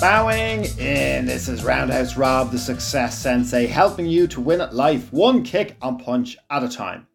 [0.00, 1.26] Bowing in.
[1.26, 5.76] This is Roundhouse Rob, the success sensei, helping you to win at life one kick
[5.82, 7.06] and punch at a time.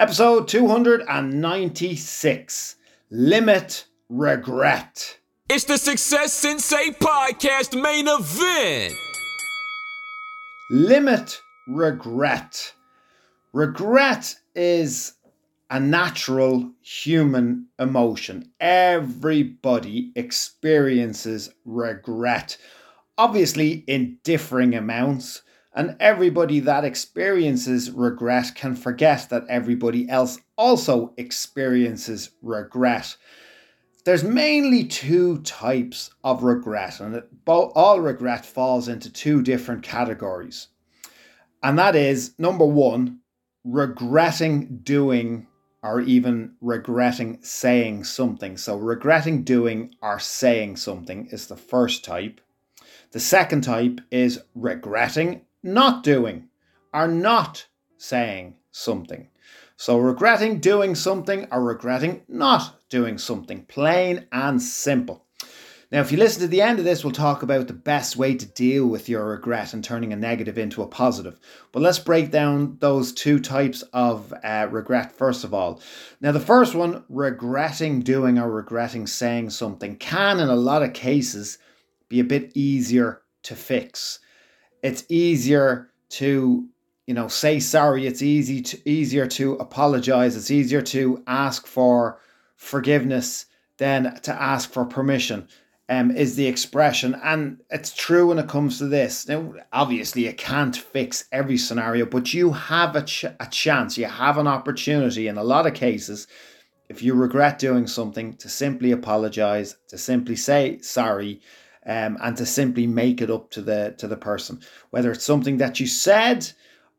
[0.00, 2.74] Episode 296
[3.10, 5.18] Limit Regret.
[5.48, 8.92] It's the Success Sensei Podcast main event.
[10.72, 12.72] Limit regret.
[13.52, 15.12] Regret is
[15.70, 18.50] a natural human emotion.
[18.60, 22.56] Everybody experiences regret,
[23.16, 25.42] obviously in differing amounts.
[25.76, 33.16] And everybody that experiences regret can forget that everybody else also experiences regret.
[34.04, 40.68] There's mainly two types of regret, and all regret falls into two different categories.
[41.62, 43.20] And that is number one,
[43.64, 45.46] regretting doing
[45.84, 48.56] or even regretting saying something.
[48.56, 52.40] So, regretting doing or saying something is the first type.
[53.12, 56.48] The second type is regretting not doing
[56.94, 57.66] or not
[57.98, 59.28] saying something.
[59.76, 65.23] So, regretting doing something or regretting not doing something, plain and simple.
[65.94, 68.34] Now, if you listen to the end of this, we'll talk about the best way
[68.34, 71.38] to deal with your regret and turning a negative into a positive.
[71.70, 75.80] But let's break down those two types of uh, regret first of all.
[76.20, 80.94] Now, the first one, regretting doing or regretting saying something, can in a lot of
[80.94, 81.58] cases
[82.08, 84.18] be a bit easier to fix.
[84.82, 86.66] It's easier to
[87.06, 92.18] you know say sorry it's easy to easier to apologize it's easier to ask for
[92.56, 95.46] forgiveness than to ask for permission
[95.88, 97.18] um, is the expression.
[97.22, 99.28] And it's true when it comes to this.
[99.28, 104.06] Now, obviously, you can't fix every scenario, but you have a, ch- a chance, you
[104.06, 106.26] have an opportunity in a lot of cases.
[106.88, 111.40] If you regret doing something, to simply apologize, to simply say sorry,
[111.86, 114.60] um, and to simply make it up to the to the person,
[114.90, 116.50] whether it's something that you said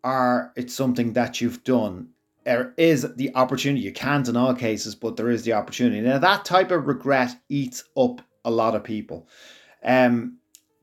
[0.03, 2.09] or it's something that you've done
[2.45, 3.81] there is the opportunity.
[3.81, 5.99] You can't in all cases, but there is the opportunity.
[6.01, 9.27] Now, that type of regret eats up a lot of people.
[9.83, 10.37] Um,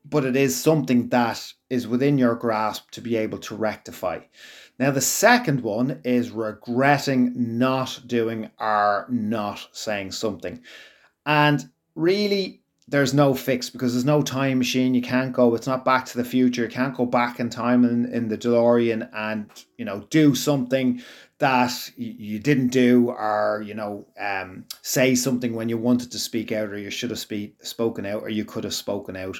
[0.05, 4.19] but it is something that is within your grasp to be able to rectify.
[4.77, 10.61] Now, the second one is regretting not doing or not saying something.
[11.25, 14.93] And really, there's no fix because there's no time machine.
[14.93, 16.63] You can't go, it's not back to the future.
[16.63, 21.01] You can't go back in time in, in the DeLorean and, you know, do something
[21.43, 26.53] that you didn't do or you know um, say something when you wanted to speak
[26.53, 29.35] out or you should have speak, spoken out or you could have spoken out.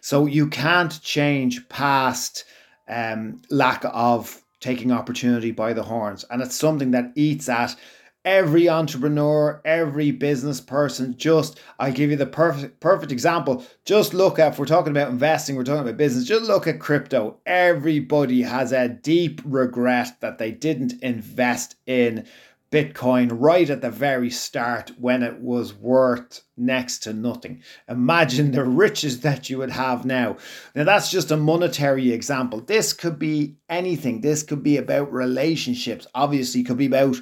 [0.00, 2.44] So you can't change past
[2.88, 6.24] um, lack of taking opportunity by the horns.
[6.28, 7.76] And it's something that eats at
[8.24, 11.16] every entrepreneur, every business person.
[11.16, 13.64] Just I give you the perfect perfect example.
[13.84, 16.24] Just look at if we're talking about investing, we're talking about business.
[16.24, 17.38] Just look at crypto.
[17.46, 22.26] Everybody has a deep regret that they didn't invest in
[22.74, 27.62] Bitcoin right at the very start when it was worth next to nothing.
[27.88, 30.36] Imagine the riches that you would have now.
[30.74, 32.60] Now, that's just a monetary example.
[32.60, 34.22] This could be anything.
[34.22, 36.08] This could be about relationships.
[36.16, 37.16] Obviously, could be about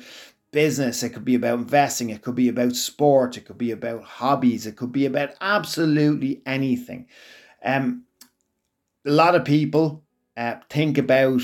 [0.52, 4.04] business, it could be about investing, it could be about sport, it could be about
[4.04, 7.08] hobbies, it could be about absolutely anything.
[7.64, 8.04] Um,
[9.04, 10.04] a lot of people
[10.36, 11.42] uh, think about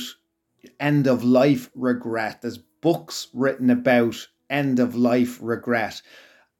[0.79, 2.43] end of life regret.
[2.43, 6.01] There's books written about end of life regret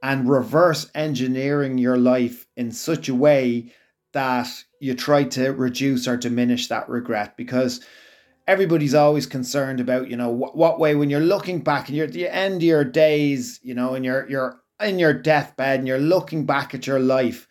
[0.03, 3.73] and reverse engineering your life in such a way
[4.13, 4.49] that
[4.81, 7.81] you try to reduce or diminish that regret because
[8.49, 12.07] everybody's always concerned about you know what, what way when you're looking back and you're
[12.07, 15.87] at the end of your days you know and you're you're in your deathbed and
[15.87, 17.47] you're looking back at your life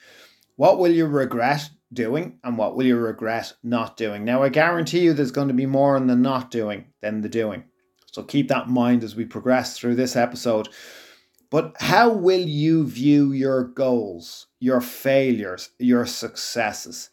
[0.58, 4.26] what will you regret doing and what will you regret not doing?
[4.26, 7.30] Now i guarantee you there's going to be more in the not doing than the
[7.30, 7.64] doing.
[8.12, 10.70] So keep that in mind as we progress through this episode.
[11.50, 17.10] But how will you view your goals your failures your successes?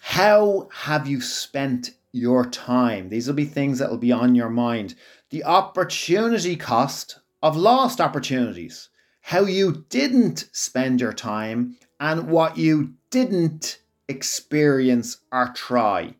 [0.00, 3.08] How have you spent your time.
[3.08, 4.94] These will be things that will be on your mind.
[5.30, 8.88] The opportunity cost of lost opportunities,
[9.20, 13.78] how you didn't spend your time, and what you didn't
[14.08, 16.14] experience or try.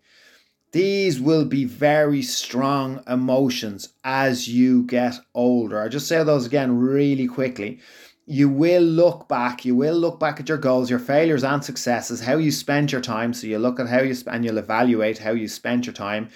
[0.73, 5.81] these will be very strong emotions as you get older.
[5.81, 7.81] I just say those again really quickly.
[8.31, 12.21] You will look back, you will look back at your goals, your failures and successes,
[12.21, 13.33] how you spent your time.
[13.33, 16.29] So you look at how you spend, you'll evaluate how you spent your time.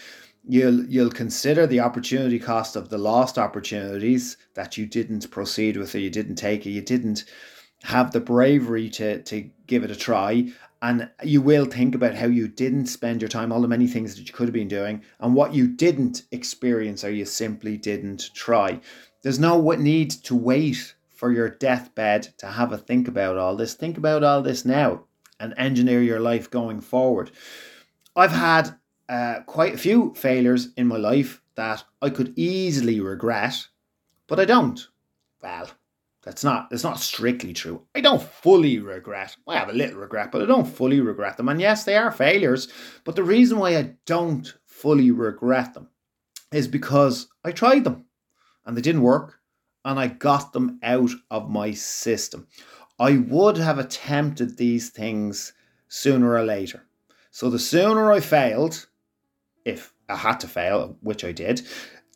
[0.49, 5.95] You'll you'll consider the opportunity cost of the lost opportunities that you didn't proceed with
[5.95, 7.27] or you didn't take or you didn't
[7.83, 10.51] have the bravery to to give it a try
[10.81, 14.17] and you will think about how you didn't spend your time, all the many things
[14.17, 18.31] that you could have been doing, and what you didn't experience or you simply didn't
[18.35, 18.81] try.
[19.23, 23.75] There's no need to wait for your deathbed to have a think about all this.
[23.75, 25.05] Think about all this now
[25.39, 27.31] and engineer your life going forward.
[28.17, 28.75] I've had
[29.09, 33.69] uh, quite a few failures in my life that I could easily regret,
[34.27, 34.85] but I don't.
[35.41, 35.71] Well,
[36.25, 37.83] that's not that's not strictly true.
[37.95, 39.37] I don't fully regret.
[39.47, 41.49] I have a little regret, but I don't fully regret them.
[41.49, 42.67] And yes, they are failures,
[43.05, 45.89] but the reason why I don't fully regret them
[46.51, 48.07] is because I tried them
[48.67, 49.39] and they didn't work
[49.85, 52.47] and I got them out of my system.
[52.99, 55.53] I would have attempted these things
[55.89, 56.85] sooner or later.
[57.31, 58.87] So the sooner I failed,
[59.65, 61.63] if I had to fail, which I did,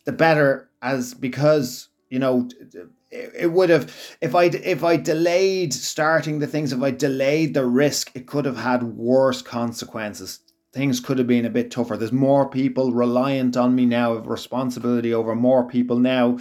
[0.05, 2.49] the better as because you know
[3.11, 7.67] it would have if I if I delayed starting the things, if I delayed the
[7.67, 10.41] risk, it could have had worse consequences.
[10.73, 11.97] Things could have been a bit tougher.
[11.97, 16.39] There's more people reliant on me now, responsibility over more people now,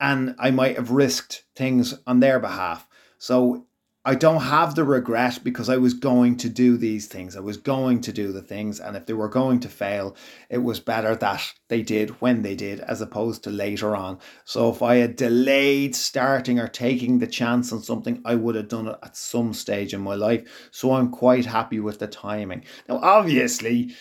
[0.00, 2.88] and I might have risked things on their behalf.
[3.18, 3.66] So
[4.04, 7.36] I don't have the regret because I was going to do these things.
[7.36, 8.80] I was going to do the things.
[8.80, 10.16] And if they were going to fail,
[10.48, 14.18] it was better that they did when they did as opposed to later on.
[14.46, 18.68] So if I had delayed starting or taking the chance on something, I would have
[18.68, 20.68] done it at some stage in my life.
[20.70, 22.64] So I'm quite happy with the timing.
[22.88, 23.94] Now, obviously,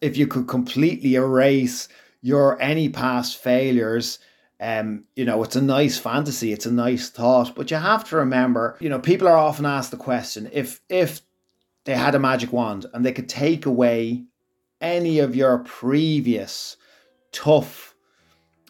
[0.00, 1.88] if you could completely erase
[2.22, 4.20] your any past failures,
[4.60, 8.16] um, you know, it's a nice fantasy, it's a nice thought, but you have to
[8.16, 11.22] remember, you know, people are often asked the question if if
[11.84, 14.24] they had a magic wand and they could take away
[14.80, 16.76] any of your previous
[17.32, 17.94] tough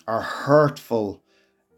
[0.07, 1.23] or hurtful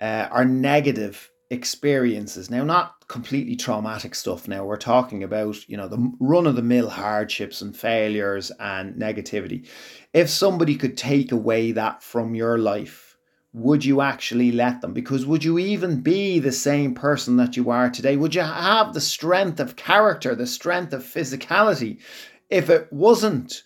[0.00, 2.50] uh, or negative experiences.
[2.50, 4.47] Now, not completely traumatic stuff.
[4.49, 8.94] Now, we're talking about, you know, the run of the mill hardships and failures and
[8.94, 9.67] negativity.
[10.12, 13.12] If somebody could take away that from your life,
[13.54, 14.94] would you actually let them?
[14.94, 18.16] Because would you even be the same person that you are today?
[18.16, 21.99] Would you have the strength of character, the strength of physicality,
[22.49, 23.62] if it wasn't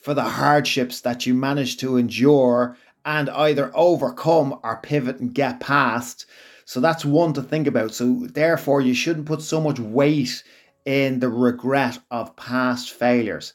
[0.00, 5.60] for the hardships that you managed to endure and either overcome or pivot and get
[5.60, 6.24] past?
[6.64, 7.94] So that's one to think about.
[7.94, 10.42] So, therefore, you shouldn't put so much weight
[10.86, 13.52] in the regret of past failures.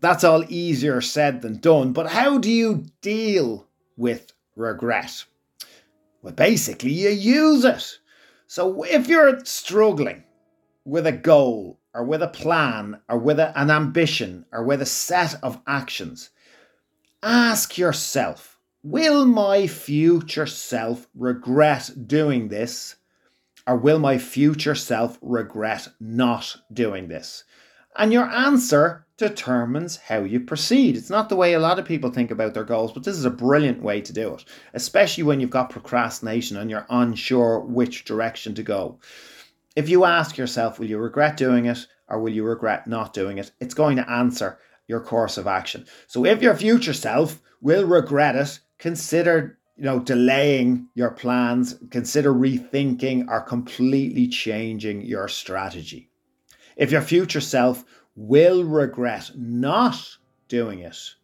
[0.00, 1.92] That's all easier said than done.
[1.92, 5.24] But how do you deal with regret?
[6.22, 7.98] Well, basically, you use it.
[8.48, 10.24] So if you're struggling
[10.84, 14.86] with a goal or with a plan or with a, an ambition or with a
[14.86, 16.30] set of actions,
[17.22, 22.94] ask yourself Will my future self regret doing this?
[23.66, 27.42] Or will my future self regret not doing this?
[27.96, 30.96] And your answer determines how you proceed.
[30.96, 33.24] It's not the way a lot of people think about their goals, but this is
[33.24, 38.04] a brilliant way to do it, especially when you've got procrastination and you're unsure which
[38.04, 38.98] direction to go.
[39.74, 43.38] If you ask yourself, will you regret doing it or will you regret not doing
[43.38, 43.52] it?
[43.58, 45.86] It's going to answer your course of action.
[46.06, 52.32] So if your future self will regret it, consider you know delaying your plans, consider
[52.32, 56.10] rethinking or completely changing your strategy.
[56.76, 57.84] If your future self
[58.16, 60.16] will regret not
[60.48, 61.14] doing it.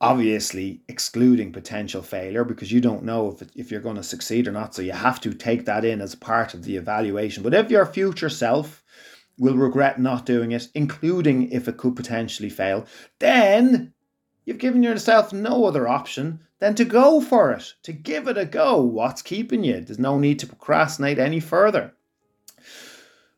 [0.00, 4.52] Obviously, excluding potential failure because you don't know if, if you're going to succeed or
[4.52, 4.74] not.
[4.74, 7.42] So you have to take that in as part of the evaluation.
[7.42, 8.82] But if your future self
[9.38, 12.86] will regret not doing it, including if it could potentially fail,
[13.18, 13.92] then
[14.44, 18.44] you've given yourself no other option than to go for it, to give it a
[18.44, 18.82] go.
[18.82, 19.80] What's keeping you?
[19.80, 21.94] There's no need to procrastinate any further.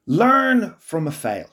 [0.06, 1.48] Learn from a fail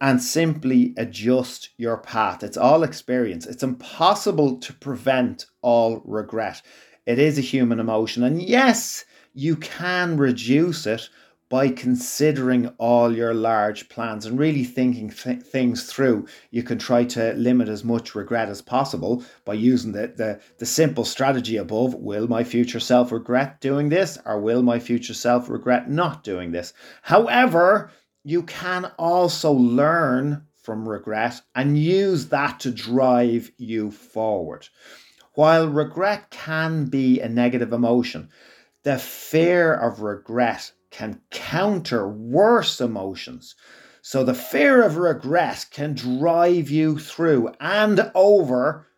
[0.00, 2.42] and simply adjust your path.
[2.42, 3.46] It's all experience.
[3.46, 6.62] It's impossible to prevent all regret.
[7.06, 8.22] It is a human emotion.
[8.22, 11.08] And yes, you can reduce it
[11.48, 16.26] by considering all your large plans and really thinking th- things through.
[16.50, 20.66] You can try to limit as much regret as possible by using the, the, the
[20.66, 21.94] simple strategy above.
[21.94, 26.50] Will my future self regret doing this, or will my future self regret not doing
[26.50, 26.72] this?
[27.02, 27.92] However,
[28.26, 34.68] you can also learn from regret and use that to drive you forward.
[35.34, 38.30] While regret can be a negative emotion,
[38.82, 43.54] the fear of regret can counter worse emotions.
[44.02, 48.88] So the fear of regret can drive you through and over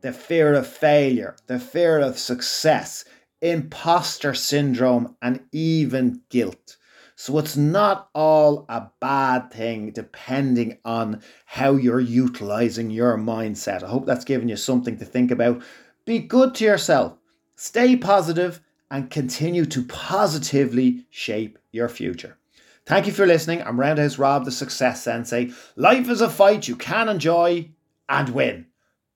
[0.00, 3.04] the fear of failure, the fear of success,
[3.40, 6.76] imposter syndrome, and even guilt.
[7.18, 13.82] So it's not all a bad thing depending on how you're utilizing your mindset.
[13.82, 15.62] I hope that's given you something to think about.
[16.04, 17.16] Be good to yourself,
[17.56, 22.36] stay positive, and continue to positively shape your future.
[22.84, 23.62] Thank you for listening.
[23.62, 25.52] I'm Roundhouse Rob, the Success Sensei.
[25.74, 27.70] Life is a fight you can enjoy
[28.10, 28.66] and win.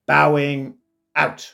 [0.07, 0.75] Bowing
[1.15, 1.53] out.